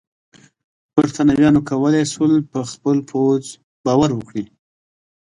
[0.93, 3.43] برېټانویانو کولای شول پر خپل پوځ
[3.85, 4.45] باور وکړي.